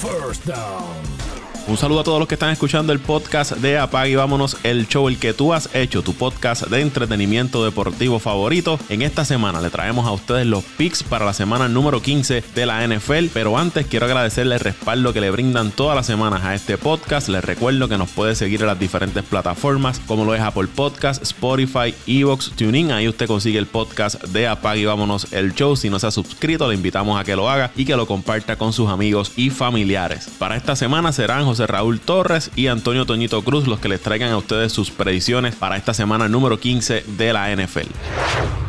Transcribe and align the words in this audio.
First 0.00 0.44
down. 0.44 1.35
Un 1.68 1.76
saludo 1.76 1.98
a 1.98 2.04
todos 2.04 2.20
los 2.20 2.28
que 2.28 2.36
están 2.36 2.52
escuchando 2.52 2.92
el 2.92 3.00
podcast 3.00 3.56
de 3.56 3.76
Apag 3.76 4.06
y 4.06 4.14
vámonos 4.14 4.56
el 4.62 4.86
show, 4.86 5.08
el 5.08 5.18
que 5.18 5.34
tú 5.34 5.52
has 5.52 5.68
hecho, 5.74 6.00
tu 6.00 6.14
podcast 6.14 6.68
de 6.68 6.80
entretenimiento 6.80 7.64
deportivo 7.64 8.20
favorito. 8.20 8.78
En 8.88 9.02
esta 9.02 9.24
semana 9.24 9.60
le 9.60 9.68
traemos 9.70 10.06
a 10.06 10.12
ustedes 10.12 10.46
los 10.46 10.62
picks 10.62 11.02
para 11.02 11.24
la 11.24 11.32
semana 11.32 11.66
número 11.66 12.00
15 12.00 12.44
de 12.54 12.66
la 12.66 12.86
NFL. 12.86 13.30
Pero 13.34 13.58
antes 13.58 13.84
quiero 13.86 14.06
agradecerle 14.06 14.54
el 14.54 14.60
respaldo 14.60 15.12
que 15.12 15.20
le 15.20 15.32
brindan 15.32 15.72
todas 15.72 15.96
las 15.96 16.06
semanas 16.06 16.44
a 16.44 16.54
este 16.54 16.78
podcast. 16.78 17.28
Les 17.28 17.44
recuerdo 17.44 17.88
que 17.88 17.98
nos 17.98 18.10
puede 18.10 18.36
seguir 18.36 18.60
en 18.60 18.68
las 18.68 18.78
diferentes 18.78 19.24
plataformas 19.24 20.00
como 20.06 20.24
lo 20.24 20.36
es 20.36 20.42
Apple 20.42 20.68
Podcast, 20.72 21.20
Spotify, 21.20 21.92
Evox, 22.06 22.52
TuneIn. 22.52 22.92
Ahí 22.92 23.08
usted 23.08 23.26
consigue 23.26 23.58
el 23.58 23.66
podcast 23.66 24.22
de 24.26 24.46
Apag 24.46 24.76
y 24.76 24.84
vámonos 24.84 25.32
el 25.32 25.52
show. 25.52 25.74
Si 25.74 25.90
no 25.90 25.98
se 25.98 26.06
ha 26.06 26.12
suscrito, 26.12 26.68
le 26.68 26.76
invitamos 26.76 27.20
a 27.20 27.24
que 27.24 27.34
lo 27.34 27.50
haga 27.50 27.72
y 27.74 27.84
que 27.84 27.96
lo 27.96 28.06
comparta 28.06 28.54
con 28.54 28.72
sus 28.72 28.88
amigos 28.88 29.32
y 29.34 29.50
familiares. 29.50 30.28
Para 30.38 30.56
esta 30.56 30.76
semana 30.76 31.10
serán 31.10 31.44
José 31.44 31.55
Raúl 31.58 32.00
Torres 32.00 32.50
y 32.56 32.66
Antonio 32.66 33.06
Toñito 33.06 33.42
Cruz 33.42 33.66
los 33.66 33.80
que 33.80 33.88
les 33.88 34.02
traigan 34.02 34.32
a 34.32 34.36
ustedes 34.36 34.72
sus 34.72 34.90
predicciones 34.90 35.54
para 35.54 35.76
esta 35.76 35.94
semana 35.94 36.28
número 36.28 36.58
15 36.58 37.04
de 37.16 37.32
la 37.32 37.54
NFL. 37.54 38.65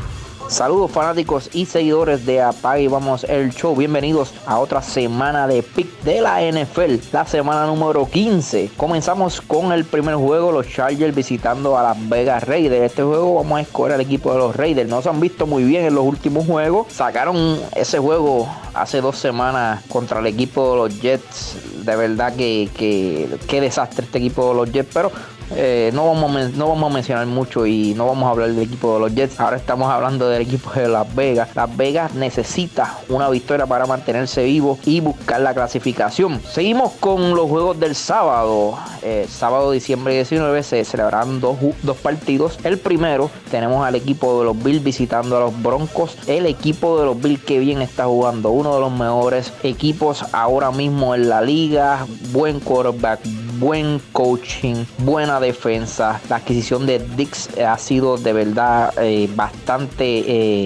Saludos 0.49 0.91
fanáticos 0.91 1.49
y 1.51 1.65
seguidores 1.65 2.25
de 2.25 2.41
Apague 2.41 2.83
y 2.83 2.87
Vamos 2.87 3.25
el 3.25 3.53
Show. 3.53 3.75
Bienvenidos 3.75 4.33
a 4.45 4.59
otra 4.59 4.81
semana 4.81 5.45
de 5.45 5.61
pick 5.61 6.01
de 6.03 6.21
la 6.21 6.39
NFL, 6.41 6.95
la 7.11 7.25
semana 7.25 7.65
número 7.65 8.09
15. 8.09 8.71
Comenzamos 8.77 9.41
con 9.41 9.73
el 9.73 9.83
primer 9.83 10.15
juego, 10.15 10.53
los 10.53 10.69
Chargers 10.69 11.13
visitando 11.13 11.77
a 11.77 11.83
Las 11.83 12.09
Vegas 12.09 12.45
Raiders. 12.45 12.85
Este 12.85 13.03
juego 13.03 13.35
vamos 13.35 13.59
a 13.59 13.61
escoger 13.61 13.95
al 13.95 14.01
equipo 14.01 14.31
de 14.31 14.39
los 14.39 14.55
Raiders. 14.55 14.89
No 14.89 15.01
se 15.01 15.09
han 15.09 15.19
visto 15.19 15.45
muy 15.47 15.65
bien 15.65 15.83
en 15.83 15.95
los 15.95 16.05
últimos 16.05 16.45
juegos. 16.45 16.87
Sacaron 16.93 17.59
ese 17.75 17.99
juego 17.99 18.47
hace 18.73 19.01
dos 19.01 19.17
semanas 19.17 19.83
contra 19.89 20.19
el 20.21 20.27
equipo 20.27 20.71
de 20.71 20.77
los 20.77 21.01
Jets. 21.01 21.57
De 21.83 21.95
verdad 21.97 22.33
que, 22.37 22.69
que, 22.73 23.61
desastre 23.61 24.05
este 24.05 24.19
equipo 24.19 24.47
de 24.49 24.55
los 24.55 24.71
Jets, 24.71 24.89
pero 24.93 25.11
eh, 25.55 25.91
no, 25.93 26.05
vamos 26.07 26.35
a, 26.35 26.49
no 26.49 26.67
vamos 26.67 26.91
a 26.91 26.93
mencionar 26.93 27.25
mucho 27.25 27.65
y 27.65 27.93
no 27.93 28.05
vamos 28.05 28.25
a 28.25 28.31
hablar 28.31 28.49
del 28.49 28.63
equipo 28.63 28.95
de 28.95 28.99
los 28.99 29.15
Jets. 29.15 29.39
Ahora 29.39 29.57
estamos 29.57 29.89
hablando 29.89 30.27
del 30.29 30.41
equipo 30.41 30.71
de 30.73 30.87
Las 30.87 31.13
Vegas. 31.15 31.49
Las 31.55 31.75
Vegas 31.75 32.13
necesita 32.13 32.97
una 33.09 33.29
victoria 33.29 33.65
para 33.65 33.85
mantenerse 33.85 34.43
vivo 34.43 34.77
y 34.85 34.99
buscar 34.99 35.41
la 35.41 35.53
clasificación. 35.53 36.41
Seguimos 36.41 36.93
con 36.93 37.35
los 37.35 37.49
juegos 37.49 37.79
del 37.79 37.95
sábado. 37.95 38.77
Eh, 39.01 39.25
sábado 39.29 39.71
diciembre 39.71 40.13
19 40.15 40.63
se 40.63 40.83
celebrarán 40.83 41.39
dos, 41.39 41.57
dos 41.83 41.97
partidos. 41.97 42.59
El 42.63 42.77
primero 42.77 43.29
tenemos 43.49 43.85
al 43.85 43.95
equipo 43.95 44.39
de 44.39 44.45
los 44.45 44.61
Bills 44.61 44.83
visitando 44.83 45.37
a 45.37 45.39
los 45.41 45.61
Broncos. 45.61 46.17
El 46.27 46.45
equipo 46.45 46.99
de 46.99 47.05
los 47.05 47.21
Bills 47.21 47.43
que 47.43 47.59
bien 47.59 47.81
está 47.81 48.05
jugando. 48.05 48.49
Uno 48.49 48.75
de 48.75 48.81
los 48.81 48.91
mejores 48.91 49.53
equipos 49.63 50.25
ahora 50.33 50.71
mismo 50.71 51.15
en 51.15 51.29
la 51.29 51.41
liga. 51.41 52.05
Buen 52.31 52.59
quarterback 52.59 53.21
buen 53.59 53.99
coaching, 54.11 54.85
buena 54.99 55.39
defensa. 55.39 56.19
La 56.29 56.37
adquisición 56.37 56.85
de 56.85 56.99
Dix 56.99 57.49
ha 57.57 57.77
sido 57.77 58.17
de 58.17 58.33
verdad 58.33 58.93
eh, 59.01 59.29
bastante 59.35 60.05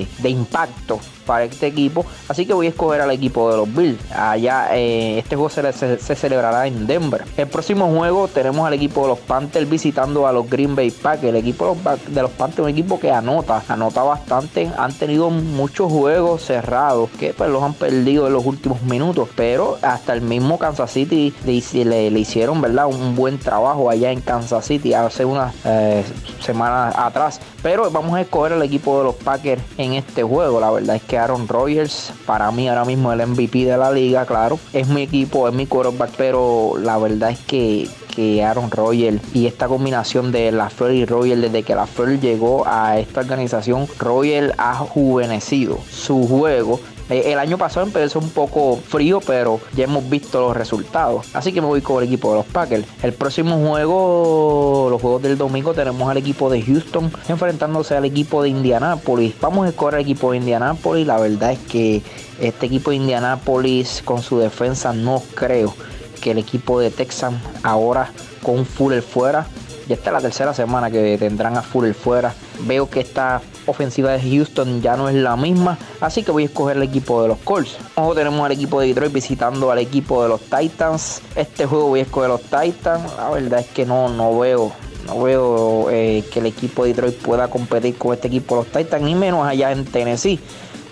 eh, 0.01 0.07
de 0.19 0.29
impacto 0.29 0.99
para 1.25 1.45
este 1.45 1.67
equipo. 1.67 2.05
Así 2.27 2.45
que 2.45 2.53
voy 2.53 2.65
a 2.65 2.69
escoger 2.69 3.01
al 3.01 3.11
equipo 3.11 3.49
de 3.51 3.57
los 3.57 3.73
Bills. 3.73 3.99
Allá 4.11 4.69
eh, 4.75 5.19
este 5.19 5.35
juego 5.35 5.49
se, 5.49 5.97
celebrará 6.15 6.67
en 6.67 6.87
Denver. 6.87 7.23
El 7.37 7.47
próximo 7.47 7.87
juego 7.87 8.27
tenemos 8.27 8.67
al 8.67 8.73
equipo 8.73 9.03
de 9.03 9.07
los 9.09 9.19
Panthers 9.19 9.69
visitando 9.69 10.27
a 10.27 10.33
los 10.33 10.49
Green 10.49 10.75
Bay 10.75 10.91
Packers. 10.91 11.29
El 11.29 11.37
equipo 11.37 11.77
de 12.07 12.21
los 12.21 12.31
Panthers 12.31 12.59
es 12.59 12.63
un 12.65 12.69
equipo 12.69 12.99
que 12.99 13.11
anota, 13.11 13.63
anota 13.67 14.03
bastante. 14.03 14.69
Han 14.77 14.93
tenido 14.93 15.29
muchos 15.29 15.91
juegos 15.91 16.43
cerrados 16.43 17.09
que 17.19 17.33
pues 17.33 17.49
los 17.49 17.63
han 17.63 17.73
perdido 17.73 18.27
en 18.27 18.33
los 18.33 18.45
últimos 18.45 18.81
minutos. 18.83 19.29
Pero 19.35 19.77
hasta 19.81 20.13
el 20.13 20.21
mismo 20.21 20.59
Kansas 20.59 20.91
City 20.91 21.33
le, 21.45 22.11
le, 22.11 22.19
hicieron 22.19 22.61
verdad 22.61 22.80
un 22.87 23.15
buen 23.15 23.37
trabajo 23.37 23.89
allá 23.89 24.11
en 24.11 24.21
Kansas 24.21 24.65
City 24.65 24.93
hace 24.93 25.25
unas 25.25 25.53
eh, 25.65 26.03
semanas 26.39 26.95
atrás. 26.97 27.39
Pero 27.61 27.89
vamos 27.91 28.15
a 28.15 28.21
escoger 28.21 28.53
al 28.53 28.63
equipo 28.63 28.97
de 28.97 29.03
los 29.05 29.15
Packers 29.15 29.61
en 29.77 29.93
este 29.93 30.23
juego. 30.23 30.59
La 30.59 30.71
verdad 30.71 30.95
es 30.95 31.03
que 31.03 31.17
Aaron 31.17 31.47
Rodgers, 31.47 32.11
para 32.25 32.51
mí 32.51 32.67
ahora 32.67 32.85
mismo 32.85 33.11
el 33.13 33.25
MVP 33.25 33.65
de 33.65 33.77
la 33.77 33.91
liga, 33.91 34.25
claro. 34.25 34.59
Es 34.73 34.87
mi 34.87 35.03
equipo, 35.03 35.47
es 35.47 35.53
mi 35.53 35.67
quarterback, 35.67 36.11
pero 36.17 36.73
la 36.79 36.97
verdad 36.97 37.31
es 37.31 37.39
que, 37.39 37.87
que 38.15 38.43
Aaron 38.43 38.71
Rodgers 38.71 39.21
y 39.33 39.45
esta 39.45 39.67
combinación 39.67 40.31
de 40.31 40.51
la 40.51 40.69
Flor 40.69 40.91
y 40.91 41.05
Rodgers, 41.05 41.41
desde 41.41 41.63
que 41.63 41.75
la 41.75 41.85
Flor 41.85 42.19
llegó 42.19 42.63
a 42.65 42.97
esta 42.97 43.21
organización, 43.21 43.87
Rodgers 43.99 44.53
ha 44.57 44.75
juvenecido 44.75 45.77
su 45.89 46.27
juego 46.27 46.79
el 47.09 47.39
año 47.39 47.57
pasado 47.57 47.85
empezó 47.85 48.19
un 48.19 48.29
poco 48.29 48.77
frío, 48.77 49.19
pero 49.25 49.59
ya 49.75 49.83
hemos 49.83 50.09
visto 50.09 50.39
los 50.39 50.55
resultados. 50.55 51.27
Así 51.33 51.51
que 51.51 51.61
me 51.61 51.67
voy 51.67 51.81
con 51.81 52.01
el 52.01 52.07
equipo 52.07 52.31
de 52.31 52.37
los 52.37 52.45
Packers. 52.45 52.85
El 53.03 53.13
próximo 53.13 53.57
juego, 53.57 54.87
los 54.89 55.01
juegos 55.01 55.21
del 55.21 55.37
domingo, 55.37 55.73
tenemos 55.73 56.09
al 56.09 56.17
equipo 56.17 56.49
de 56.49 56.61
Houston 56.61 57.11
enfrentándose 57.27 57.95
al 57.95 58.05
equipo 58.05 58.43
de 58.43 58.49
Indianapolis. 58.49 59.35
Vamos 59.41 59.65
a 59.65 59.69
escoger 59.69 59.95
al 59.95 60.01
equipo 60.01 60.31
de 60.31 60.37
Indianapolis. 60.37 61.05
La 61.05 61.19
verdad 61.19 61.51
es 61.51 61.59
que 61.59 62.01
este 62.39 62.65
equipo 62.65 62.91
de 62.91 62.97
Indianapolis 62.97 64.01
con 64.03 64.21
su 64.21 64.39
defensa 64.39 64.93
no 64.93 65.21
creo 65.35 65.73
que 66.21 66.31
el 66.31 66.37
equipo 66.37 66.79
de 66.79 66.91
Texas 66.91 67.33
ahora 67.63 68.11
con 68.41 68.65
Fuller 68.65 69.01
fuera. 69.01 69.47
Ya 69.87 69.95
está 69.95 70.11
la 70.11 70.21
tercera 70.21 70.53
semana 70.53 70.89
que 70.89 71.17
tendrán 71.17 71.57
a 71.57 71.61
Fuller 71.61 71.93
fuera. 71.93 72.33
Veo 72.61 72.89
que 72.89 73.01
esta 73.01 73.41
ofensiva 73.65 74.11
de 74.11 74.21
Houston 74.21 74.81
ya 74.81 74.95
no 74.95 75.09
es 75.09 75.15
la 75.15 75.35
misma, 75.35 75.77
así 75.99 76.23
que 76.23 76.31
voy 76.31 76.43
a 76.43 76.45
escoger 76.47 76.77
el 76.77 76.83
equipo 76.83 77.21
de 77.21 77.29
los 77.29 77.37
Colts. 77.39 77.77
Luego 77.97 78.15
tenemos 78.15 78.45
al 78.45 78.51
equipo 78.51 78.79
de 78.79 78.87
Detroit 78.87 79.13
visitando 79.13 79.71
al 79.71 79.79
equipo 79.79 80.23
de 80.23 80.29
los 80.29 80.41
Titans. 80.41 81.21
Este 81.35 81.65
juego 81.65 81.87
voy 81.87 81.99
a 81.99 82.03
escoger 82.03 82.29
los 82.29 82.41
Titans. 82.41 83.15
La 83.17 83.29
verdad 83.29 83.59
es 83.59 83.67
que 83.67 83.85
no, 83.85 84.09
no 84.09 84.37
veo 84.39 84.71
no 85.05 85.23
veo 85.23 85.89
eh, 85.89 86.23
que 86.31 86.39
el 86.39 86.45
equipo 86.45 86.83
de 86.83 86.93
Detroit 86.93 87.17
pueda 87.17 87.49
competir 87.49 87.97
con 87.97 88.13
este 88.13 88.27
equipo 88.27 88.55
de 88.55 88.61
los 88.63 88.71
Titans, 88.71 89.03
ni 89.03 89.15
menos 89.15 89.45
allá 89.45 89.71
en 89.71 89.85
Tennessee, 89.85 90.39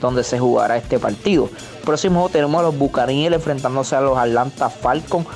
donde 0.02 0.24
se 0.24 0.40
jugará 0.40 0.78
este 0.78 1.00
partido. 1.00 1.50
Próximo 1.86 2.30
tenemos 2.30 2.60
a 2.60 2.64
los 2.64 2.78
Buccaneers 2.78 3.36
enfrentándose 3.36 3.96
a 3.96 4.02
los 4.02 4.18
Atlanta 4.18 4.70
Falcons. 4.70 5.28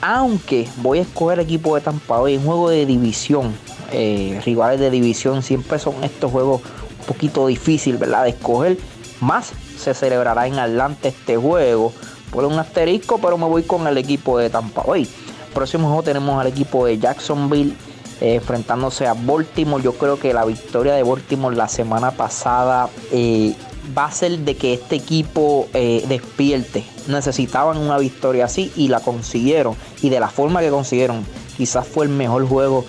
Aunque 0.00 0.68
voy 0.78 0.98
a 0.98 1.02
escoger 1.02 1.38
el 1.38 1.44
equipo 1.44 1.74
de 1.74 1.80
Tampa 1.80 2.20
Bay 2.20 2.34
en 2.34 2.44
juego 2.44 2.68
de 2.68 2.84
división. 2.86 3.54
Eh, 3.92 4.40
rivales 4.44 4.80
de 4.80 4.90
división 4.90 5.42
siempre 5.42 5.78
son 5.78 6.02
estos 6.02 6.32
juegos 6.32 6.62
un 7.00 7.06
poquito 7.06 7.46
difícil, 7.46 7.96
¿verdad? 7.96 8.24
De 8.24 8.30
escoger. 8.30 8.78
Más 9.20 9.52
se 9.78 9.94
celebrará 9.94 10.46
en 10.46 10.58
Atlanta 10.58 11.08
este 11.08 11.36
juego. 11.36 11.92
Por 12.30 12.44
un 12.44 12.58
asterisco, 12.58 13.18
pero 13.18 13.38
me 13.38 13.46
voy 13.46 13.62
con 13.62 13.86
el 13.86 13.96
equipo 13.98 14.38
de 14.38 14.50
Tampa 14.50 14.82
Bay. 14.82 15.08
Próximo 15.54 15.86
juego 15.86 16.02
tenemos 16.02 16.38
al 16.40 16.48
equipo 16.48 16.84
de 16.84 16.98
Jacksonville 16.98 17.74
eh, 18.20 18.34
enfrentándose 18.34 19.06
a 19.06 19.14
Baltimore. 19.14 19.82
Yo 19.82 19.92
creo 19.94 20.18
que 20.18 20.34
la 20.34 20.44
victoria 20.44 20.94
de 20.94 21.02
Baltimore 21.02 21.56
la 21.56 21.68
semana 21.68 22.10
pasada 22.10 22.90
eh, 23.12 23.54
va 23.96 24.06
a 24.06 24.10
ser 24.10 24.38
de 24.40 24.56
que 24.56 24.74
este 24.74 24.96
equipo 24.96 25.68
despierte. 25.72 26.84
Necesitaban 27.06 27.78
una 27.78 27.96
victoria 27.98 28.46
así 28.46 28.72
y 28.74 28.88
la 28.88 29.00
consiguieron. 29.00 29.76
Y 30.02 30.10
de 30.10 30.18
la 30.18 30.28
forma 30.28 30.60
que 30.60 30.70
consiguieron, 30.70 31.24
quizás 31.56 31.86
fue 31.86 32.04
el 32.04 32.10
mejor 32.10 32.46
juego 32.46 32.84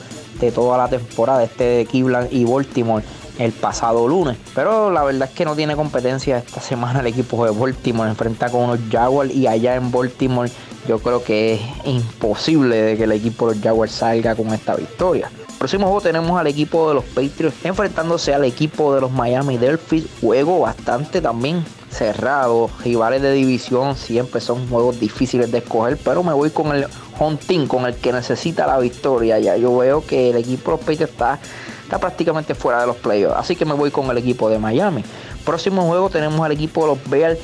de 0.45 0.51
toda 0.51 0.77
la 0.77 0.87
temporada, 0.87 1.43
este 1.43 1.63
de 1.63 1.85
Cleveland 1.85 2.31
y 2.31 2.45
Baltimore 2.45 3.03
el 3.37 3.51
pasado 3.51 4.07
lunes. 4.07 4.37
Pero 4.55 4.91
la 4.91 5.03
verdad 5.03 5.29
es 5.29 5.35
que 5.35 5.45
no 5.45 5.55
tiene 5.55 5.75
competencia 5.75 6.37
esta 6.37 6.61
semana 6.61 7.01
el 7.01 7.07
equipo 7.07 7.45
de 7.45 7.51
Baltimore. 7.51 8.09
Enfrenta 8.09 8.49
con 8.49 8.63
unos 8.63 8.79
Jaguars 8.91 9.33
y 9.33 9.47
allá 9.47 9.75
en 9.75 9.91
Baltimore 9.91 10.49
yo 10.87 10.99
creo 10.99 11.23
que 11.23 11.55
es 11.55 11.61
imposible 11.85 12.77
de 12.77 12.97
que 12.97 13.03
el 13.03 13.11
equipo 13.11 13.49
de 13.49 13.55
los 13.55 13.63
Jaguars 13.63 13.91
salga 13.91 14.35
con 14.35 14.53
esta 14.53 14.75
victoria. 14.75 15.29
Próximo 15.57 15.87
juego 15.87 16.01
tenemos 16.01 16.39
al 16.39 16.47
equipo 16.47 16.87
de 16.89 16.95
los 16.95 17.03
Patriots 17.03 17.65
enfrentándose 17.65 18.33
al 18.33 18.45
equipo 18.45 18.93
de 18.93 19.01
los 19.01 19.11
Miami 19.11 19.57
Dolphins. 19.57 20.07
Juego 20.21 20.59
bastante 20.59 21.19
también 21.19 21.63
cerrado. 21.97 22.69
Rivales 22.83 23.21
de 23.21 23.33
división 23.33 23.95
siempre 23.95 24.39
son 24.39 24.67
juegos 24.69 24.99
difíciles 24.99 25.51
de 25.51 25.59
escoger, 25.59 25.97
pero 25.97 26.23
me 26.23 26.33
voy 26.33 26.51
con 26.51 26.75
el 26.75 26.85
home 27.19 27.67
con 27.67 27.85
el 27.85 27.95
que 27.95 28.13
necesita 28.13 28.67
la 28.67 28.77
victoria. 28.77 29.39
Ya 29.39 29.57
yo 29.57 29.75
veo 29.77 30.05
que 30.05 30.29
el 30.29 30.37
equipo 30.37 30.71
de 30.71 30.77
los 30.77 30.79
Patriots 30.85 31.11
está, 31.11 31.39
está 31.83 31.99
prácticamente 31.99 32.55
fuera 32.55 32.81
de 32.81 32.87
los 32.87 32.95
playoffs, 32.97 33.35
así 33.37 33.55
que 33.55 33.65
me 33.65 33.73
voy 33.73 33.91
con 33.91 34.09
el 34.09 34.17
equipo 34.17 34.49
de 34.49 34.59
Miami. 34.59 35.03
Próximo 35.43 35.83
juego 35.87 36.09
tenemos 36.09 36.39
al 36.41 36.51
equipo 36.51 36.81
de 36.81 36.87
los 36.87 37.09
Bears 37.09 37.39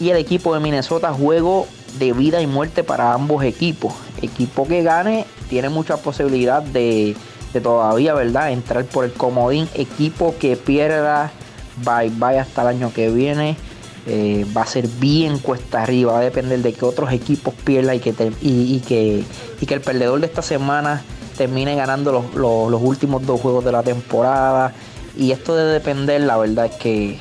y 0.00 0.10
el 0.10 0.16
equipo 0.18 0.54
de 0.54 0.60
Minnesota. 0.60 1.12
Juego 1.12 1.66
de 1.98 2.12
vida 2.12 2.40
y 2.40 2.46
muerte 2.46 2.84
para 2.84 3.12
ambos 3.12 3.42
equipos. 3.44 3.94
Equipo 4.20 4.66
que 4.68 4.82
gane 4.82 5.24
tiene 5.48 5.68
mucha 5.68 5.96
posibilidad 5.96 6.62
de, 6.62 7.16
de 7.52 7.60
todavía, 7.60 8.14
¿verdad? 8.14 8.52
Entrar 8.52 8.84
por 8.84 9.04
el 9.04 9.12
comodín. 9.12 9.68
Equipo 9.74 10.34
que 10.38 10.56
pierda, 10.56 11.32
bye 11.84 12.10
bye 12.10 12.38
hasta 12.38 12.62
el 12.62 12.68
año 12.68 12.92
que 12.92 13.10
viene. 13.10 13.56
Eh, 14.08 14.46
va 14.56 14.62
a 14.62 14.66
ser 14.66 14.86
bien 14.86 15.38
cuesta 15.38 15.82
arriba, 15.82 16.12
va 16.12 16.18
a 16.20 16.22
depender 16.22 16.60
de 16.60 16.72
que 16.72 16.84
otros 16.84 17.12
equipos 17.12 17.52
pierdan 17.64 17.96
y 17.96 17.98
que, 17.98 18.14
y, 18.40 18.78
que, 18.80 19.24
y 19.60 19.66
que 19.66 19.74
el 19.74 19.80
perdedor 19.80 20.20
de 20.20 20.26
esta 20.26 20.42
semana 20.42 21.02
termine 21.36 21.74
ganando 21.74 22.12
los, 22.34 22.82
últimos 22.82 23.26
dos 23.26 23.40
juegos 23.40 23.64
de 23.64 23.72
la 23.72 23.82
temporada. 23.82 24.72
Y 25.16 25.32
esto 25.32 25.56
de 25.56 25.64
depender, 25.64 26.20
la 26.20 26.36
verdad 26.36 26.66
es 26.66 26.76
que, 26.76 27.18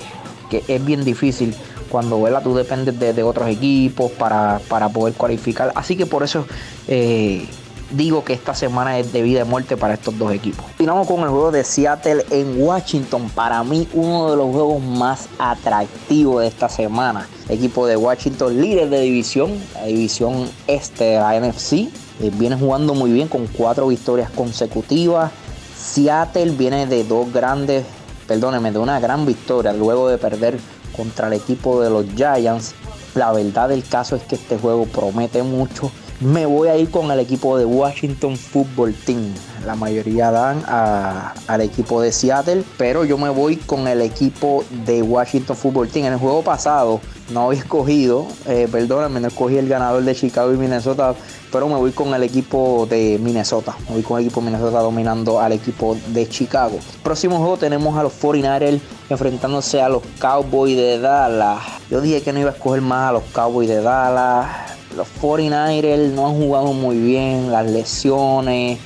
es 0.68 0.86
bien 0.86 1.04
difícil 1.04 1.56
cuando 1.90 2.22
¿verdad? 2.22 2.42
tú 2.44 2.56
dependes 2.56 2.98
de, 3.00 3.24
otros 3.24 3.50
equipos 3.50 4.12
para, 4.12 4.60
poder 4.94 5.16
cualificar. 5.16 5.72
Así 5.76 5.96
que 5.96 6.06
por 6.06 6.24
eso 6.24 6.46
eh, 6.88 7.48
digo 7.92 8.24
que 8.24 8.34
esta 8.34 8.54
semana 8.54 8.98
es 9.00 9.14
de 9.14 9.22
vida 9.22 9.42
y 9.42 9.44
muerte 9.44 9.78
para 9.78 9.94
estos 9.94 10.18
dos 10.18 10.32
equipos. 10.32 10.66
Continuamos 10.66 11.08
con 11.08 11.22
el 11.22 11.30
juego 11.30 11.52
de 11.52 11.64
Seattle 11.64 12.26
en 12.32 12.62
Washington. 12.62 13.30
Para 13.30 13.64
mí, 13.64 13.88
uno 13.94 14.32
de 14.32 14.38
los 14.38 14.52
juegos 14.52 14.82
más 14.82 15.30
atractivos 15.38 16.42
de 16.42 16.48
esta 16.48 16.70
semana. 16.70 17.28
equipo 17.50 17.86
de 17.86 17.96
Washington, 17.96 18.60
líder 18.60 18.90
de 18.90 19.02
división, 19.02 19.52
la 19.76 19.86
división 19.86 20.50
este 20.68 21.04
de 21.04 21.20
la 21.20 21.40
NFC. 21.40 21.74
Eh, 21.74 22.32
viene 22.34 22.56
jugando 22.56 22.94
muy 22.94 23.12
bien 23.12 23.28
con 23.28 23.48
cuatro 23.48 23.88
victorias 23.88 24.30
consecutivas. 24.32 25.32
Seattle 25.78 26.52
viene 26.52 26.88
de 26.88 27.04
dos 27.04 27.32
grandes, 27.32 27.86
perdónenme, 28.28 28.72
de 28.72 28.80
una 28.80 29.00
gran 29.00 29.26
victoria 29.26 29.74
luego 29.74 30.10
de 30.10 30.18
perder 30.18 30.58
contra 30.96 31.28
el 31.28 31.34
equipo 31.34 31.82
de 31.82 31.90
los 31.90 32.06
Giants. 32.16 32.74
La 33.14 33.32
verdad 33.32 33.70
del 33.70 33.84
caso 33.88 34.16
es 34.16 34.24
que 34.24 34.36
este 34.36 34.58
juego 34.58 34.86
promete 34.86 35.44
mucho 35.44 35.92
me 36.22 36.46
voy 36.46 36.70
a 36.70 36.78
ir 36.78 36.90
con 36.90 37.12
el 37.12 37.20
equipo 37.20 37.58
de 37.58 37.66
Washington 37.66 38.38
Football 38.38 38.94
Team. 38.94 39.34
La 39.66 39.76
mayoría 39.76 40.32
dan 40.32 40.64
al 40.68 41.62
equipo 41.62 42.02
de 42.02 42.12
Seattle, 42.12 42.64
pero 42.78 43.04
yo 43.04 43.18
me 43.18 43.30
voy 43.30 43.58
con 43.58 43.88
el 43.88 44.02
equipo 44.02 44.64
de 44.86 45.02
Washington 45.02 45.56
Football 45.56 45.90
Team. 45.90 46.06
En 46.06 46.14
el 46.14 46.20
juego 46.20 46.42
pasado 46.44 47.02
no 47.32 47.48
había 47.48 47.60
escogido, 47.60 48.28
eh, 48.48 48.68
perdóname, 48.72 49.20
no 49.20 49.28
escogí 49.28 49.58
el 49.58 49.68
ganador 49.68 50.04
de 50.04 50.16
Chicago 50.16 50.54
y 50.54 50.58
Minnesota, 50.58 51.16
pero 51.52 51.68
me 51.68 51.76
voy 51.76 51.92
con 51.92 52.14
el 52.14 52.24
equipo 52.24 52.88
de 52.90 53.20
Minnesota. 53.22 53.76
Me 53.88 53.96
voy 53.96 54.04
con 54.04 54.20
el 54.20 54.26
equipo 54.26 54.40
de 54.40 54.46
Minnesota 54.46 54.80
dominando 54.80 55.42
al 55.42 55.52
equipo 55.52 55.98
de 56.08 56.30
Chicago. 56.30 56.80
Próximo 57.04 57.40
juego 57.40 57.58
tenemos 57.58 57.98
a 57.98 58.04
los 58.04 58.14
49ers 58.22 58.80
enfrentándose 59.10 59.82
a 59.82 59.90
los 59.90 60.04
Cowboys 60.20 60.78
de 60.78 61.00
Dallas. 61.00 61.62
Yo 61.90 62.02
dije 62.02 62.22
que 62.22 62.32
no 62.32 62.40
iba 62.40 62.52
a 62.52 62.54
escoger 62.54 62.82
más 62.82 63.10
a 63.10 63.14
los 63.14 63.24
Cowboys 63.34 63.68
de 63.68 63.82
Dallas 63.82 64.76
los 64.96 65.08
49ers 65.22 66.12
no 66.12 66.28
han 66.28 66.36
jugado 66.36 66.74
muy 66.74 66.98
bien, 66.98 67.52
las 67.52 67.70
lesiones. 67.70 68.80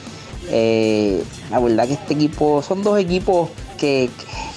Eh, 0.51 1.23
la 1.51 1.59
verdad 1.59 1.87
que 1.87 1.93
este 1.93 2.13
equipo, 2.15 2.63
son 2.63 2.83
dos 2.83 2.97
equipos 2.99 3.49
que, 3.77 4.09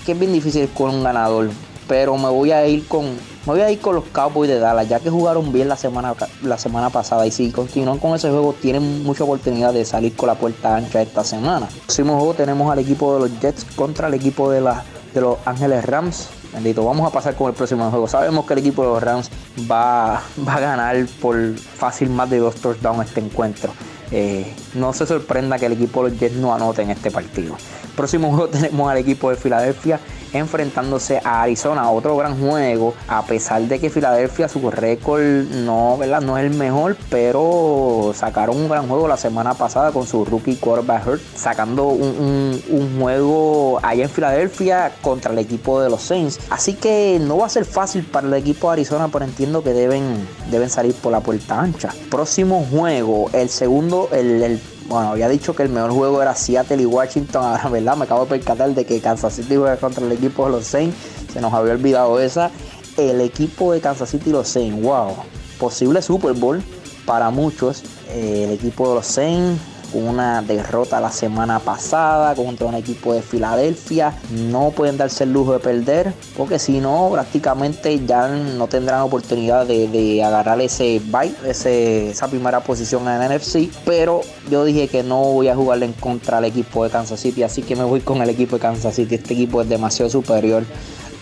es 0.06 0.18
bien 0.18 0.32
difícil 0.32 0.68
con 0.70 0.94
un 0.94 1.04
ganador. 1.04 1.50
Pero 1.88 2.16
me 2.16 2.28
voy 2.28 2.52
a 2.52 2.66
ir 2.66 2.86
con. 2.86 3.04
Me 3.44 3.54
voy 3.54 3.60
a 3.60 3.70
ir 3.72 3.80
con 3.80 3.96
los 3.96 4.04
Cowboys 4.04 4.48
de 4.48 4.60
Dallas, 4.60 4.88
ya 4.88 5.00
que 5.00 5.10
jugaron 5.10 5.52
bien 5.52 5.68
la 5.68 5.76
semana, 5.76 6.14
la 6.42 6.56
semana 6.56 6.90
pasada. 6.90 7.26
Y 7.26 7.32
si 7.32 7.50
continúan 7.50 7.98
con 7.98 8.14
ese 8.14 8.30
juego, 8.30 8.54
tienen 8.54 9.02
mucha 9.02 9.24
oportunidad 9.24 9.72
de 9.72 9.84
salir 9.84 10.14
con 10.14 10.28
la 10.28 10.36
puerta 10.36 10.76
ancha 10.76 11.02
esta 11.02 11.24
semana. 11.24 11.66
El 11.66 11.80
próximo 11.80 12.16
juego 12.18 12.34
tenemos 12.34 12.70
al 12.70 12.78
equipo 12.78 13.14
de 13.14 13.28
los 13.28 13.40
Jets 13.40 13.64
contra 13.74 14.06
el 14.06 14.14
equipo 14.14 14.48
de, 14.48 14.60
la, 14.60 14.84
de 15.12 15.20
los 15.20 15.38
Ángeles 15.44 15.84
Rams. 15.84 16.28
Bendito, 16.52 16.84
vamos 16.84 17.08
a 17.08 17.12
pasar 17.12 17.34
con 17.34 17.48
el 17.48 17.54
próximo 17.54 17.90
juego. 17.90 18.06
Sabemos 18.06 18.46
que 18.46 18.52
el 18.52 18.58
equipo 18.58 18.82
de 18.82 18.88
los 18.88 19.02
Rams 19.02 19.30
va, 19.70 20.22
va 20.46 20.54
a 20.54 20.60
ganar 20.60 21.06
por 21.20 21.56
fácil 21.56 22.10
más 22.10 22.28
de 22.28 22.38
dos 22.38 22.56
touchdowns 22.56 23.06
este 23.08 23.20
encuentro. 23.20 23.72
Eh, 24.10 24.54
no 24.74 24.92
se 24.92 25.06
sorprenda 25.06 25.58
que 25.58 25.66
el 25.66 25.72
equipo 25.72 26.04
de 26.04 26.10
los 26.10 26.20
Jets 26.20 26.36
no 26.36 26.54
anote 26.54 26.82
en 26.82 26.90
este 26.90 27.10
partido. 27.10 27.56
Próximo 27.96 28.28
juego 28.28 28.48
tenemos 28.50 28.90
al 28.90 28.98
equipo 28.98 29.30
de 29.30 29.36
Filadelfia 29.36 29.98
enfrentándose 30.32 31.20
a 31.24 31.42
Arizona, 31.42 31.90
otro 31.90 32.16
gran 32.16 32.38
juego, 32.38 32.94
a 33.08 33.24
pesar 33.24 33.62
de 33.62 33.78
que 33.78 33.90
Filadelfia 33.90 34.48
su 34.48 34.70
récord 34.70 35.22
no, 35.22 35.96
¿verdad? 35.98 36.20
no 36.20 36.38
es 36.38 36.44
el 36.44 36.56
mejor, 36.56 36.96
pero 37.10 38.12
sacaron 38.14 38.56
un 38.56 38.68
gran 38.68 38.88
juego 38.88 39.08
la 39.08 39.16
semana 39.16 39.54
pasada 39.54 39.92
con 39.92 40.06
su 40.06 40.24
rookie 40.24 40.56
quarterback 40.56 41.06
Hurt, 41.06 41.22
sacando 41.34 41.86
un, 41.88 42.60
juego 42.98 43.80
allá 43.82 44.04
en 44.04 44.10
Filadelfia 44.10 44.92
contra 45.00 45.32
el 45.32 45.38
equipo 45.38 45.80
de 45.80 45.90
los 45.90 46.02
Saints. 46.02 46.38
Así 46.50 46.74
que 46.74 47.18
no 47.20 47.38
va 47.38 47.46
a 47.46 47.48
ser 47.48 47.64
fácil 47.64 48.04
para 48.04 48.26
el 48.26 48.34
equipo 48.34 48.68
de 48.68 48.74
Arizona, 48.74 49.08
pero 49.08 49.24
entiendo 49.24 49.62
que 49.62 49.72
deben, 49.72 50.26
deben 50.50 50.68
salir 50.68 50.94
por 50.94 51.12
la 51.12 51.20
puerta 51.20 51.60
ancha. 51.60 51.90
Próximo 52.10 52.66
juego, 52.70 53.30
el 53.32 53.48
segundo, 53.48 54.08
el, 54.12 54.42
el 54.42 54.60
bueno, 54.88 55.10
había 55.10 55.28
dicho 55.28 55.54
que 55.54 55.62
el 55.62 55.68
mejor 55.68 55.90
juego 55.90 56.22
era 56.22 56.34
Seattle 56.34 56.82
y 56.82 56.86
Washington. 56.86 57.44
Ahora, 57.46 57.68
¿verdad? 57.68 57.96
Me 57.96 58.04
acabo 58.04 58.24
de 58.24 58.30
percatar 58.30 58.74
de 58.74 58.84
que 58.84 59.00
Kansas 59.00 59.34
City 59.34 59.56
juega 59.56 59.76
contra 59.76 60.04
el 60.04 60.12
equipo 60.12 60.44
de 60.46 60.52
los 60.52 60.64
Saints. 60.64 60.96
Se 61.32 61.40
nos 61.40 61.52
había 61.52 61.72
olvidado 61.72 62.20
esa. 62.20 62.50
El 62.96 63.20
equipo 63.20 63.72
de 63.72 63.80
Kansas 63.80 64.10
City 64.10 64.30
y 64.30 64.32
los 64.32 64.48
Saints. 64.48 64.82
Wow. 64.82 65.14
Posible 65.58 66.02
Super 66.02 66.32
Bowl 66.34 66.62
para 67.06 67.30
muchos. 67.30 67.82
Eh, 68.10 68.44
el 68.44 68.50
equipo 68.52 68.88
de 68.88 68.94
los 68.96 69.06
Saints 69.06 69.60
una 69.94 70.42
derrota 70.42 71.00
la 71.00 71.10
semana 71.10 71.58
pasada 71.58 72.34
contra 72.34 72.66
un 72.66 72.74
equipo 72.74 73.14
de 73.14 73.22
Filadelfia. 73.22 74.14
No 74.30 74.70
pueden 74.70 74.96
darse 74.96 75.24
el 75.24 75.32
lujo 75.32 75.52
de 75.52 75.58
perder, 75.58 76.12
porque 76.36 76.58
si 76.58 76.80
no, 76.80 77.10
prácticamente 77.12 78.04
ya 78.06 78.28
no 78.28 78.66
tendrán 78.66 79.02
oportunidad 79.02 79.66
de, 79.66 80.22
agarrar 80.22 80.60
ese 80.60 81.00
bye, 81.06 81.34
ese, 81.46 82.10
esa 82.10 82.28
primera 82.28 82.60
posición 82.60 83.06
en 83.08 83.22
el 83.22 83.38
NFC. 83.38 83.70
Pero 83.84 84.22
yo 84.50 84.64
dije 84.64 84.88
que 84.88 85.02
no 85.02 85.20
voy 85.20 85.48
a 85.48 85.56
jugarle 85.56 85.86
en 85.86 85.92
contra 85.92 86.38
al 86.38 86.44
equipo 86.44 86.84
de 86.84 86.90
Kansas 86.90 87.20
City, 87.20 87.42
así 87.42 87.62
que 87.62 87.76
me 87.76 87.84
voy 87.84 88.00
con 88.00 88.22
el 88.22 88.30
equipo 88.30 88.56
de 88.56 88.62
Kansas 88.62 88.94
City. 88.94 89.16
Este 89.16 89.34
equipo 89.34 89.62
es 89.62 89.68
demasiado 89.68 90.10
superior. 90.10 90.64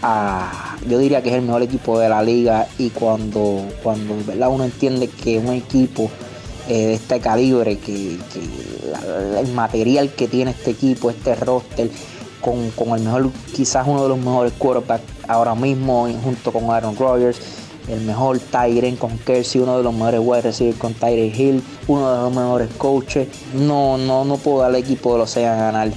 A, 0.02 0.76
yo 0.88 0.98
diría 0.98 1.22
que 1.22 1.28
es 1.28 1.34
el 1.34 1.42
mejor 1.42 1.62
equipo 1.62 1.98
de 1.98 2.08
la 2.08 2.22
liga 2.22 2.66
y 2.78 2.88
cuando, 2.88 3.62
cuando 3.82 4.14
uno 4.48 4.64
entiende 4.64 5.08
que 5.08 5.38
un 5.38 5.52
equipo 5.52 6.10
eh, 6.70 6.86
de 6.86 6.94
este 6.94 7.18
calibre, 7.18 7.78
que, 7.78 8.16
el 9.40 9.52
material 9.54 10.12
que 10.12 10.28
tiene 10.28 10.52
este 10.52 10.70
equipo, 10.70 11.10
este 11.10 11.34
roster, 11.34 11.90
con, 12.40 12.70
el 12.96 13.02
mejor, 13.02 13.32
quizás 13.52 13.86
uno 13.88 14.04
de 14.04 14.08
los 14.08 14.18
mejores 14.18 14.52
quarterbacks 14.56 15.02
ahora 15.26 15.56
mismo, 15.56 16.08
junto 16.22 16.52
con 16.52 16.70
Aaron 16.70 16.96
Rodgers, 16.96 17.40
el 17.88 18.02
mejor 18.02 18.38
Tyren 18.38 18.94
con 18.94 19.18
Kelsey, 19.18 19.60
uno 19.60 19.78
de 19.78 19.82
los 19.82 19.92
mejores 19.92 20.20
wide 20.22 20.42
receivers 20.42 20.78
con 20.78 20.94
Tyree 20.94 21.34
Hill, 21.36 21.60
uno 21.88 22.14
de 22.14 22.22
los 22.22 22.32
mejores 22.32 22.68
coaches. 22.78 23.26
No, 23.52 23.98
no, 23.98 24.24
no 24.24 24.36
puedo 24.36 24.60
dar 24.60 24.70
al 24.70 24.76
equipo 24.76 25.14
de 25.14 25.18
los 25.18 25.36
a 25.36 25.40
ganar 25.40 25.90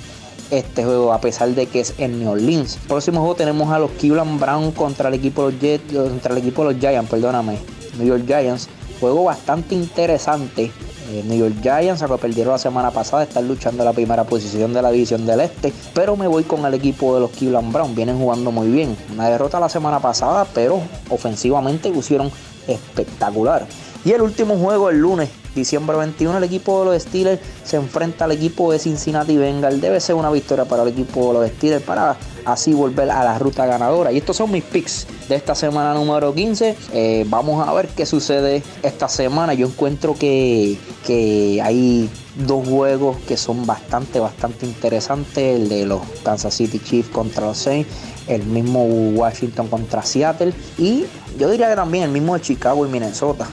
este 0.49 0.83
juego 0.83 1.13
a 1.13 1.21
pesar 1.21 1.49
de 1.49 1.67
que 1.67 1.81
es 1.81 1.93
en 1.99 2.19
New 2.19 2.31
Orleans. 2.31 2.79
Próximo 2.87 3.19
juego 3.19 3.35
tenemos 3.35 3.71
a 3.71 3.77
los 3.77 3.91
Cleveland 3.91 4.39
Brown 4.39 4.71
contra 4.71 5.09
el 5.09 5.13
equipo 5.13 5.45
de 5.45 5.51
los 5.51 5.61
Jets, 5.61 5.93
contra 5.93 6.31
el 6.31 6.39
equipo 6.39 6.65
de 6.65 6.73
los 6.73 6.81
Giants, 6.81 7.11
perdóname, 7.11 7.59
New 7.99 8.07
York 8.07 8.23
Giants. 8.25 8.69
Juego 9.03 9.25
bastante 9.25 9.75
interesante. 9.75 10.71
Eh, 11.11 11.23
New 11.25 11.37
York 11.37 11.55
Giants, 11.61 12.01
a 12.01 12.07
que 12.07 12.17
perdieron 12.17 12.53
la 12.53 12.57
semana 12.57 12.89
pasada, 12.89 13.23
están 13.23 13.49
luchando 13.49 13.83
la 13.83 13.91
primera 13.91 14.23
posición 14.23 14.73
de 14.73 14.81
la 14.81 14.91
división 14.91 15.25
del 15.25 15.41
este. 15.41 15.73
Pero 15.93 16.15
me 16.15 16.25
voy 16.25 16.45
con 16.45 16.65
el 16.65 16.73
equipo 16.73 17.13
de 17.13 17.19
los 17.19 17.31
Cleveland 17.31 17.73
Brown. 17.73 17.93
Vienen 17.95 18.17
jugando 18.17 18.49
muy 18.53 18.69
bien. 18.69 18.95
Una 19.11 19.27
derrota 19.27 19.59
la 19.59 19.67
semana 19.67 19.99
pasada, 19.99 20.47
pero 20.53 20.79
ofensivamente 21.09 21.91
pusieron 21.91 22.31
espectacular. 22.65 23.67
Y 24.05 24.11
el 24.11 24.21
último 24.21 24.57
juego 24.57 24.89
el 24.89 24.97
lunes, 24.97 25.29
diciembre 25.55 25.95
21, 25.95 26.37
el 26.37 26.43
equipo 26.43 26.79
de 26.79 26.85
los 26.85 27.03
Steelers 27.03 27.39
se 27.63 27.77
enfrenta 27.77 28.25
al 28.25 28.33
equipo 28.33 28.69
de 28.71 28.77
Cincinnati 28.77 29.37
Bengals. 29.37 29.79
Debe 29.79 30.01
ser 30.01 30.15
una 30.15 30.29
victoria 30.29 30.65
para 30.65 30.83
el 30.83 30.89
equipo 30.89 31.27
de 31.27 31.39
los 31.39 31.49
Steelers 31.51 31.83
para 31.83 32.17
así 32.43 32.73
volver 32.73 33.09
a 33.09 33.23
la 33.23 33.39
ruta 33.39 33.65
ganadora. 33.65 34.11
Y 34.11 34.17
estos 34.17 34.35
son 34.35 34.51
mis 34.51 34.63
picks 34.63 35.07
de 35.29 35.35
esta 35.35 35.55
semana 35.55 35.93
número 35.93 36.33
15. 36.33 36.75
Eh, 36.91 37.25
vamos 37.29 37.65
a 37.65 37.71
ver 37.71 37.87
qué 37.89 38.05
sucede 38.05 38.61
esta 38.81 39.07
semana. 39.07 39.53
Yo 39.53 39.67
encuentro 39.67 40.15
que, 40.15 40.77
que 41.07 41.61
hay 41.63 42.09
dos 42.45 42.67
juegos 42.67 43.15
que 43.25 43.37
son 43.37 43.65
bastante, 43.65 44.19
bastante 44.19 44.65
interesantes. 44.65 45.61
El 45.61 45.69
de 45.69 45.85
los 45.85 46.01
Kansas 46.23 46.53
City 46.53 46.79
Chiefs 46.79 47.09
contra 47.09 47.45
los 47.45 47.57
Saints. 47.57 47.89
El 48.27 48.43
mismo 48.43 48.83
Washington 48.83 49.69
contra 49.69 50.03
Seattle. 50.03 50.53
Y 50.77 51.05
yo 51.39 51.49
diría 51.49 51.69
que 51.69 51.75
también 51.77 52.03
el 52.03 52.11
mismo 52.11 52.33
de 52.33 52.41
Chicago 52.41 52.85
y 52.85 52.89
Minnesota. 52.89 53.47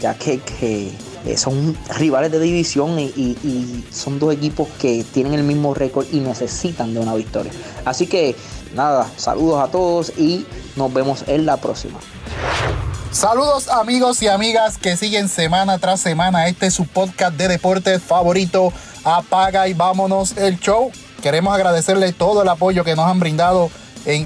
Ya 0.00 0.14
que, 0.14 0.40
que 0.40 0.90
eh, 1.26 1.36
son 1.36 1.76
rivales 1.98 2.32
de 2.32 2.40
división 2.40 2.98
y, 2.98 3.84
son 3.92 4.18
dos 4.18 4.32
equipos 4.32 4.68
que 4.80 5.04
tienen 5.04 5.34
el 5.34 5.42
mismo 5.42 5.74
récord 5.74 6.06
y 6.10 6.20
necesitan 6.20 6.94
de 6.94 7.00
una 7.00 7.14
victoria. 7.14 7.52
Así 7.84 8.06
que 8.06 8.34
nada, 8.74 9.06
saludos 9.16 9.62
a 9.62 9.70
todos 9.70 10.12
y 10.16 10.46
nos 10.76 10.92
vemos 10.92 11.24
en 11.26 11.44
la 11.44 11.58
próxima. 11.58 11.98
Saludos 13.10 13.68
amigos 13.68 14.22
y 14.22 14.28
amigas 14.28 14.78
que 14.78 14.96
siguen 14.96 15.28
semana 15.28 15.78
tras 15.78 16.00
semana 16.00 16.46
este 16.46 16.66
es 16.66 16.74
su 16.74 16.86
podcast 16.86 17.36
de 17.36 17.48
deportes 17.48 18.00
favorito. 18.02 18.72
Apaga 19.04 19.68
y 19.68 19.74
vámonos 19.74 20.36
el 20.38 20.58
show. 20.58 20.90
Queremos 21.20 21.52
agradecerles 21.52 22.14
todo 22.16 22.42
el 22.42 22.48
apoyo 22.48 22.82
que 22.82 22.96
nos 22.96 23.06
han 23.06 23.20
brindado 23.20 23.70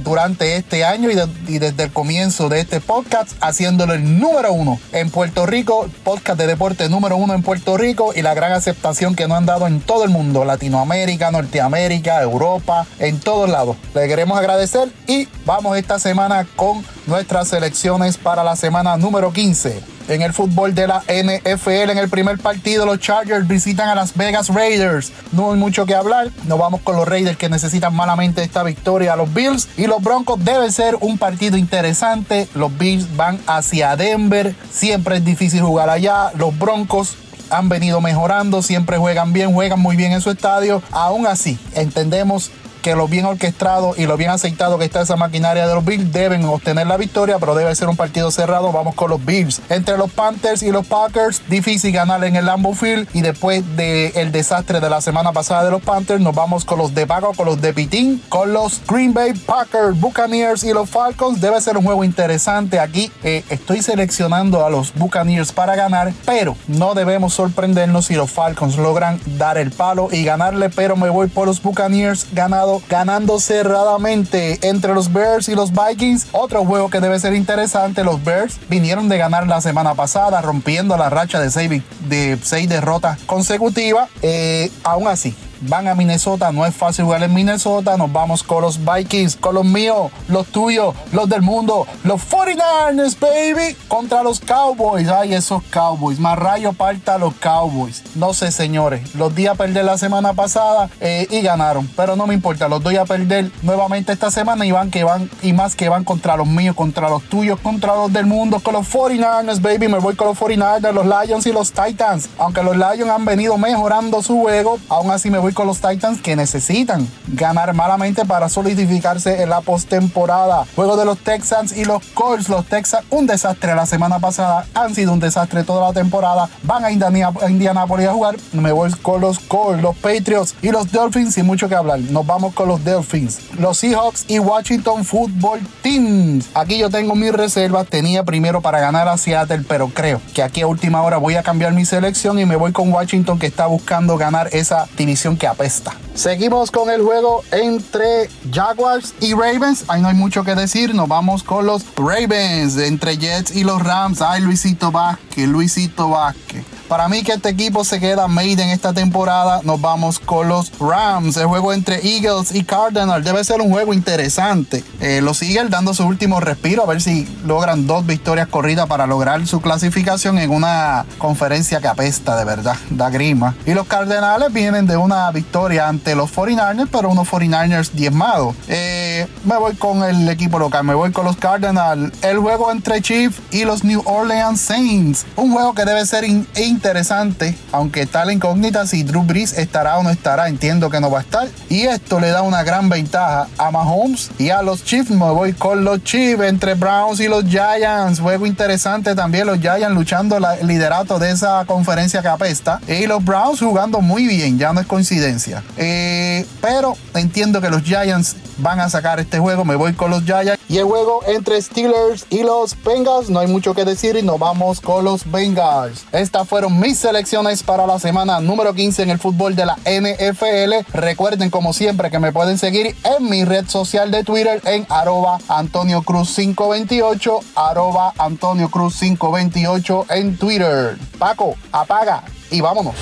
durante 0.02 0.56
este 0.56 0.84
año 0.84 1.10
y, 1.10 1.58
desde 1.58 1.82
el 1.84 1.92
comienzo 1.92 2.48
de 2.48 2.60
este 2.60 2.80
podcast, 2.80 3.32
haciéndolo 3.40 3.94
el 3.94 4.18
número 4.18 4.52
uno 4.52 4.78
en 4.92 5.10
Puerto 5.10 5.46
Rico, 5.46 5.88
podcast 6.04 6.38
de 6.38 6.46
deporte 6.46 6.88
número 6.88 7.16
uno 7.16 7.34
en 7.34 7.42
Puerto 7.42 7.76
Rico 7.76 8.12
y 8.14 8.22
la 8.22 8.34
gran 8.34 8.52
aceptación 8.52 9.14
que 9.14 9.26
nos 9.26 9.38
han 9.38 9.46
dado 9.46 9.66
en 9.66 9.80
todo 9.80 10.04
el 10.04 10.10
mundo, 10.10 10.44
Latinoamérica, 10.44 11.30
Norteamérica, 11.30 12.22
Europa, 12.22 12.86
en 12.98 13.20
todos 13.20 13.48
lados. 13.48 13.76
Le 13.94 14.06
queremos 14.06 14.38
agradecer 14.38 14.88
y 15.06 15.28
vamos 15.44 15.76
esta 15.76 15.98
semana 15.98 16.46
con 16.56 16.84
nuestras 17.06 17.48
selecciones 17.48 18.16
para 18.16 18.44
la 18.44 18.56
semana 18.56 18.96
número 18.96 19.32
15. 19.32 19.93
En 20.08 20.22
el 20.22 20.32
fútbol 20.32 20.74
de 20.74 20.86
la 20.86 21.00
NFL. 21.00 21.90
En 21.90 21.98
el 21.98 22.08
primer 22.08 22.38
partido, 22.38 22.86
los 22.86 22.98
Chargers 22.98 23.46
visitan 23.46 23.88
a 23.88 23.94
las 23.94 24.14
Vegas 24.16 24.48
Raiders. 24.48 25.12
No 25.32 25.52
hay 25.52 25.58
mucho 25.58 25.86
que 25.86 25.94
hablar. 25.94 26.30
Nos 26.46 26.58
vamos 26.58 26.80
con 26.82 26.96
los 26.96 27.06
Raiders 27.06 27.36
que 27.36 27.48
necesitan 27.48 27.94
malamente 27.94 28.42
esta 28.42 28.62
victoria 28.62 29.12
a 29.14 29.16
los 29.16 29.32
Bills. 29.32 29.68
Y 29.76 29.86
los 29.86 30.02
Broncos 30.02 30.44
debe 30.44 30.70
ser 30.70 30.96
un 31.00 31.18
partido 31.18 31.56
interesante. 31.56 32.48
Los 32.54 32.76
Bills 32.76 33.16
van 33.16 33.38
hacia 33.46 33.96
Denver. 33.96 34.54
Siempre 34.70 35.16
es 35.16 35.24
difícil 35.24 35.62
jugar 35.62 35.90
allá. 35.90 36.30
Los 36.36 36.58
Broncos 36.58 37.16
han 37.50 37.68
venido 37.68 38.00
mejorando, 38.00 38.62
siempre 38.62 38.98
juegan 38.98 39.32
bien, 39.32 39.52
juegan 39.52 39.80
muy 39.80 39.96
bien 39.96 40.12
en 40.12 40.20
su 40.20 40.30
estadio. 40.30 40.82
Aún 40.90 41.26
así, 41.26 41.58
entendemos 41.74 42.50
que 42.84 42.94
lo 42.94 43.08
bien 43.08 43.24
orquestado 43.24 43.94
y 43.96 44.04
lo 44.04 44.18
bien 44.18 44.28
aceitado 44.28 44.78
que 44.78 44.84
está 44.84 45.00
esa 45.00 45.16
maquinaria 45.16 45.66
de 45.66 45.74
los 45.74 45.82
Bills 45.82 46.12
deben 46.12 46.44
obtener 46.44 46.86
la 46.86 46.98
victoria, 46.98 47.38
pero 47.38 47.54
debe 47.54 47.74
ser 47.74 47.88
un 47.88 47.96
partido 47.96 48.30
cerrado. 48.30 48.72
Vamos 48.72 48.94
con 48.94 49.08
los 49.08 49.24
Bills. 49.24 49.62
Entre 49.70 49.96
los 49.96 50.12
Panthers 50.12 50.62
y 50.62 50.70
los 50.70 50.86
Packers, 50.86 51.40
difícil 51.48 51.92
ganar 51.92 52.22
en 52.24 52.36
el 52.36 52.44
Lambeau 52.44 52.74
Field. 52.74 53.08
Y 53.14 53.22
después 53.22 53.64
del 53.74 54.30
desastre 54.32 54.80
de 54.80 54.90
la 54.90 55.00
semana 55.00 55.32
pasada 55.32 55.64
de 55.64 55.70
los 55.70 55.80
Panthers, 55.80 56.20
nos 56.20 56.34
vamos 56.34 56.66
con 56.66 56.78
los 56.78 56.94
de 56.94 57.06
Paco, 57.06 57.32
con 57.34 57.46
los 57.46 57.62
de 57.62 57.72
Pitín, 57.72 58.22
con 58.28 58.52
los 58.52 58.82
Green 58.86 59.14
Bay 59.14 59.32
Packers, 59.32 59.98
Buccaneers 59.98 60.62
y 60.62 60.74
los 60.74 60.90
Falcons. 60.90 61.40
Debe 61.40 61.62
ser 61.62 61.78
un 61.78 61.84
juego 61.84 62.04
interesante. 62.04 62.80
Aquí 62.80 63.10
eh, 63.22 63.44
estoy 63.48 63.80
seleccionando 63.80 64.66
a 64.66 64.68
los 64.68 64.92
Buccaneers 64.92 65.52
para 65.52 65.74
ganar, 65.74 66.12
pero 66.26 66.54
no 66.68 66.92
debemos 66.92 67.32
sorprendernos 67.32 68.04
si 68.04 68.14
los 68.14 68.30
Falcons 68.30 68.76
logran 68.76 69.18
dar 69.38 69.56
el 69.56 69.70
palo 69.70 70.08
y 70.12 70.22
ganarle, 70.22 70.68
pero 70.68 70.96
me 70.96 71.08
voy 71.08 71.28
por 71.28 71.46
los 71.46 71.62
Buccaneers 71.62 72.26
ganado 72.34 72.73
ganando 72.88 73.40
cerradamente 73.40 74.58
entre 74.62 74.94
los 74.94 75.12
Bears 75.12 75.48
y 75.48 75.54
los 75.54 75.70
Vikings. 75.72 76.28
Otro 76.32 76.64
juego 76.64 76.90
que 76.90 77.00
debe 77.00 77.18
ser 77.18 77.34
interesante, 77.34 78.04
los 78.04 78.22
Bears 78.22 78.58
vinieron 78.68 79.08
de 79.08 79.18
ganar 79.18 79.46
la 79.46 79.60
semana 79.60 79.94
pasada, 79.94 80.40
rompiendo 80.40 80.96
la 80.96 81.10
racha 81.10 81.40
de 81.40 81.50
seis, 81.50 81.82
de 82.08 82.38
seis 82.42 82.68
derrotas 82.68 83.18
consecutivas. 83.26 84.08
Eh, 84.22 84.70
aún 84.82 85.08
así, 85.08 85.34
van 85.68 85.88
a 85.88 85.94
Minnesota. 85.94 86.52
No 86.52 86.66
es 86.66 86.74
fácil 86.74 87.04
jugar 87.04 87.22
en 87.22 87.34
Minnesota. 87.34 87.96
Nos 87.96 88.12
vamos 88.12 88.42
con 88.42 88.62
los 88.62 88.78
Vikings, 88.84 89.36
con 89.36 89.54
los 89.54 89.64
míos, 89.64 90.10
los 90.28 90.46
tuyos, 90.46 90.94
los 91.12 91.28
del 91.28 91.42
mundo, 91.42 91.86
los 92.04 92.20
49ers, 92.28 93.18
baby, 93.18 93.76
contra 93.88 94.22
los 94.22 94.40
Cowboys. 94.40 95.08
Ay, 95.08 95.34
esos 95.34 95.62
Cowboys. 95.70 96.18
Más 96.18 96.38
rayo 96.38 96.72
parta 96.72 97.18
los 97.18 97.34
Cowboys. 97.34 98.02
No 98.14 98.34
sé, 98.34 98.52
señores. 98.52 99.14
Los 99.14 99.34
di 99.34 99.46
a 99.46 99.54
perder 99.54 99.84
la 99.84 99.98
semana 99.98 100.32
pasada 100.32 100.88
eh, 101.00 101.26
y 101.30 101.40
ganaron. 101.40 101.88
Pero 101.96 102.16
no 102.16 102.26
me 102.26 102.34
importa. 102.34 102.68
Los 102.68 102.82
doy 102.82 102.96
a 102.96 103.04
perder 103.04 103.50
nuevamente 103.62 104.12
esta 104.12 104.30
semana 104.30 104.66
y 104.66 104.72
van 104.72 104.90
que 104.90 105.04
van 105.04 105.30
y 105.42 105.52
más 105.52 105.74
que 105.76 105.88
van 105.88 106.04
contra 106.04 106.36
los 106.36 106.46
míos, 106.46 106.76
contra 106.76 107.08
los 107.08 107.22
tuyos, 107.24 107.58
contra 107.60 107.94
los 107.94 108.12
del 108.12 108.26
mundo, 108.26 108.60
con 108.60 108.74
los 108.74 108.86
49ers, 108.92 109.60
baby. 109.60 109.88
Me 109.88 109.98
voy 109.98 110.14
con 110.14 110.28
los 110.28 110.38
49ers, 110.38 110.92
los 110.92 111.06
Lions 111.06 111.46
y 111.46 111.52
los 111.52 111.72
Titans. 111.72 112.28
Aunque 112.38 112.62
los 112.62 112.76
Lions 112.76 113.10
han 113.10 113.24
venido 113.24 113.56
mejorando 113.58 114.22
su 114.22 114.40
juego, 114.40 114.78
aún 114.88 115.10
así 115.10 115.30
me 115.30 115.38
voy 115.38 115.52
con 115.54 115.66
los 115.66 115.80
Titans 115.80 116.20
que 116.20 116.36
necesitan 116.36 117.08
ganar 117.28 117.72
malamente 117.72 118.24
para 118.24 118.48
solidificarse 118.48 119.42
en 119.42 119.48
la 119.48 119.60
postemporada. 119.60 120.66
Juego 120.76 120.96
de 120.96 121.04
los 121.04 121.18
Texans 121.18 121.76
y 121.76 121.84
los 121.84 122.04
Colts. 122.14 122.48
Los 122.48 122.66
Texans, 122.66 123.06
un 123.10 123.26
desastre 123.26 123.74
la 123.74 123.86
semana 123.86 124.18
pasada, 124.18 124.66
han 124.74 124.94
sido 124.94 125.12
un 125.12 125.20
desastre 125.20 125.64
toda 125.64 125.88
la 125.88 125.92
temporada. 125.92 126.48
Van 126.62 126.84
a, 126.84 126.90
Indianapolis 126.90 128.08
a 128.08 128.12
jugar. 128.12 128.36
Me 128.52 128.72
voy 128.72 128.90
con 129.02 129.20
los 129.20 129.38
Colts, 129.38 129.82
los 129.82 129.96
Patriots 129.96 130.54
y 130.60 130.70
los 130.70 130.90
Dolphins, 130.90 131.34
sin 131.34 131.46
mucho 131.46 131.68
que 131.68 131.74
hablar. 131.74 132.00
Nos 132.00 132.26
vamos 132.26 132.52
con 132.54 132.68
los 132.68 132.84
Dolphins, 132.84 133.38
los 133.58 133.78
Seahawks 133.78 134.24
y 134.28 134.38
Washington 134.38 135.04
Football 135.04 135.60
Teams. 135.82 136.48
Aquí 136.54 136.78
yo 136.78 136.90
tengo 136.90 137.14
mis 137.14 137.32
reservas. 137.32 137.86
Tenía 137.86 138.24
primero 138.24 138.60
para 138.60 138.80
ganar 138.80 139.08
a 139.08 139.16
Seattle, 139.16 139.64
pero 139.68 139.88
creo 139.88 140.20
que 140.34 140.42
aquí 140.42 140.60
a 140.60 140.66
última 140.66 141.02
hora 141.02 141.18
voy 141.18 141.36
a 141.36 141.42
cambiar 141.42 141.72
mi 141.72 141.84
selección 141.84 142.38
y 142.38 142.46
me 142.46 142.56
voy 142.56 142.72
con 142.72 142.92
Washington 142.92 143.38
que 143.38 143.46
está 143.46 143.66
buscando 143.66 144.16
ganar 144.16 144.48
esa 144.52 144.86
división 144.96 145.33
que 145.36 145.46
apesta. 145.46 145.94
Seguimos 146.14 146.70
con 146.70 146.90
el 146.90 147.02
juego 147.02 147.42
entre 147.50 148.28
Jaguars 148.52 149.14
y 149.20 149.34
Ravens. 149.34 149.84
Ahí 149.88 150.00
no 150.00 150.08
hay 150.08 150.14
mucho 150.14 150.44
que 150.44 150.54
decir. 150.54 150.94
Nos 150.94 151.08
vamos 151.08 151.42
con 151.42 151.66
los 151.66 151.84
Ravens 151.96 152.76
entre 152.76 153.16
Jets 153.16 153.54
y 153.54 153.64
los 153.64 153.82
Rams. 153.82 154.22
Ay, 154.22 154.40
Luisito 154.40 154.92
Vázquez, 154.92 155.48
Luisito 155.48 156.10
Vázquez. 156.10 156.64
Para 156.88 157.08
mí 157.08 157.22
que 157.22 157.32
este 157.32 157.48
equipo 157.48 157.82
se 157.82 157.98
queda 157.98 158.28
made 158.28 158.62
en 158.62 158.68
esta 158.68 158.92
temporada, 158.92 159.60
nos 159.64 159.80
vamos 159.80 160.18
con 160.18 160.48
los 160.48 160.70
Rams. 160.78 161.36
El 161.38 161.46
juego 161.46 161.72
entre 161.72 161.96
Eagles 162.06 162.54
y 162.54 162.62
Cardinals 162.62 163.24
debe 163.24 163.42
ser 163.42 163.62
un 163.62 163.70
juego 163.70 163.94
interesante. 163.94 164.84
Eh, 165.00 165.20
los 165.22 165.40
Eagles 165.42 165.70
dando 165.70 165.94
su 165.94 166.04
último 166.06 166.40
respiro 166.40 166.82
a 166.82 166.86
ver 166.86 167.00
si 167.00 167.26
logran 167.46 167.86
dos 167.86 168.04
victorias 168.04 168.48
corridas 168.48 168.86
para 168.86 169.06
lograr 169.06 169.46
su 169.46 169.62
clasificación 169.62 170.38
en 170.38 170.50
una 170.50 171.06
conferencia 171.16 171.80
que 171.80 171.88
apesta 171.88 172.36
de 172.36 172.44
verdad, 172.44 172.76
da 172.90 173.08
grima. 173.08 173.54
Y 173.64 173.72
los 173.72 173.86
Cardenales 173.86 174.52
vienen 174.52 174.86
de 174.86 174.98
una 174.98 175.30
victoria 175.30 175.88
ante 175.88 176.14
los 176.14 176.30
49ers, 176.34 176.88
pero 176.92 177.08
unos 177.08 177.26
49ers 177.28 177.92
diezmados. 177.92 178.54
Eh, 178.68 179.26
me 179.44 179.56
voy 179.56 179.74
con 179.74 180.04
el 180.04 180.28
equipo 180.28 180.58
local, 180.58 180.84
me 180.84 180.94
voy 180.94 181.12
con 181.12 181.24
los 181.24 181.36
Cardinals. 181.36 182.12
El 182.22 182.38
juego 182.38 182.70
entre 182.70 183.00
Chiefs 183.00 183.40
y 183.50 183.64
los 183.64 183.84
New 183.84 184.02
Orleans 184.04 184.60
Saints. 184.60 185.24
Un 185.36 185.52
juego 185.52 185.74
que 185.74 185.84
debe 185.84 186.04
ser 186.04 186.24
in 186.24 186.46
interesante, 186.84 187.56
aunque 187.72 188.06
la 188.12 188.30
incógnita 188.30 188.86
si 188.86 189.04
Drew 189.04 189.22
Brees 189.22 189.56
estará 189.56 189.96
o 189.96 190.02
no 190.02 190.10
estará, 190.10 190.48
entiendo 190.48 190.90
que 190.90 191.00
no 191.00 191.10
va 191.10 191.20
a 191.20 191.22
estar. 191.22 191.48
Y 191.70 191.84
esto 191.84 192.20
le 192.20 192.28
da 192.28 192.42
una 192.42 192.62
gran 192.62 192.90
ventaja 192.90 193.48
a 193.56 193.70
Mahomes 193.70 194.30
y 194.38 194.50
a 194.50 194.60
los 194.60 194.84
Chiefs. 194.84 195.10
Me 195.10 195.30
voy 195.30 195.54
con 195.54 195.82
los 195.82 196.04
Chiefs 196.04 196.42
entre 196.42 196.74
Browns 196.74 197.20
y 197.20 197.28
los 197.28 197.46
Giants. 197.46 198.20
Juego 198.20 198.44
interesante 198.44 199.14
también, 199.14 199.46
los 199.46 199.60
Giants 199.60 199.94
luchando 199.94 200.36
el 200.36 200.66
liderato 200.66 201.18
de 201.18 201.30
esa 201.30 201.64
conferencia 201.64 202.20
que 202.20 202.28
apesta. 202.28 202.82
Y 202.86 203.06
los 203.06 203.24
Browns 203.24 203.60
jugando 203.60 204.02
muy 204.02 204.26
bien, 204.26 204.58
ya 204.58 204.74
no 204.74 204.80
es 204.80 204.86
coincidencia. 204.86 205.62
Eh, 205.78 206.44
pero 206.60 206.98
entiendo 207.14 207.62
que 207.62 207.70
los 207.70 207.82
Giants 207.82 208.36
van 208.58 208.80
a 208.80 208.88
sacar 208.88 209.20
este 209.20 209.38
juego. 209.38 209.64
Me 209.64 209.76
voy 209.76 209.92
con 209.94 210.10
los 210.10 210.24
Giants. 210.24 210.58
Y 210.68 210.78
el 210.78 210.84
juego 210.84 211.20
entre 211.26 211.60
Steelers 211.60 212.26
y 212.30 212.42
los 212.42 212.76
Bengals, 212.82 213.30
no 213.30 213.38
hay 213.40 213.46
mucho 213.46 213.74
que 213.74 213.84
decir 213.84 214.16
y 214.16 214.22
nos 214.22 214.38
vamos 214.38 214.80
con 214.80 215.04
los 215.04 215.30
Bengals. 215.30 216.04
Estas 216.12 216.48
fueron 216.48 216.80
mis 216.80 216.98
selecciones 216.98 217.62
para 217.62 217.86
la 217.86 217.98
semana 217.98 218.40
número 218.40 218.74
15 218.74 219.02
en 219.02 219.10
el 219.10 219.18
fútbol 219.18 219.54
de 219.56 219.66
la 219.66 219.76
NFL. 219.84 220.90
Recuerden 220.92 221.50
como 221.50 221.72
siempre 221.72 222.10
que 222.10 222.18
me 222.18 222.32
pueden 222.32 222.58
seguir 222.58 222.96
en 223.04 223.28
mi 223.28 223.44
red 223.44 223.68
social 223.68 224.10
de 224.10 224.24
Twitter 224.24 224.60
en 224.64 224.86
arroba 224.88 225.38
Antonio 225.48 226.02
Cruz 226.02 226.34
528, 226.34 227.40
arroba 227.54 228.12
Antonio 228.18 228.70
Cruz 228.70 228.98
528 228.98 230.06
en 230.10 230.36
Twitter. 230.36 230.98
Paco, 231.18 231.54
apaga 231.72 232.24
y 232.50 232.60
vámonos. 232.60 232.94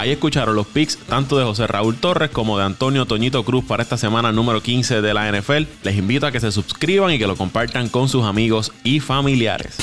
Ahí 0.00 0.12
escucharon 0.12 0.56
los 0.56 0.66
picks 0.66 0.96
tanto 0.96 1.36
de 1.36 1.44
José 1.44 1.66
Raúl 1.66 1.94
Torres 1.94 2.30
como 2.30 2.56
de 2.56 2.64
Antonio 2.64 3.04
Toñito 3.04 3.44
Cruz 3.44 3.66
para 3.66 3.82
esta 3.82 3.98
semana 3.98 4.32
número 4.32 4.62
15 4.62 5.02
de 5.02 5.12
la 5.12 5.30
NFL. 5.30 5.64
Les 5.82 5.94
invito 5.94 6.26
a 6.26 6.32
que 6.32 6.40
se 6.40 6.50
suscriban 6.52 7.10
y 7.12 7.18
que 7.18 7.26
lo 7.26 7.36
compartan 7.36 7.90
con 7.90 8.08
sus 8.08 8.24
amigos 8.24 8.72
y 8.82 9.00
familiares. 9.00 9.76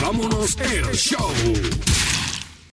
vámonos 0.00 0.56
el 0.58 0.94
show. 0.94 1.28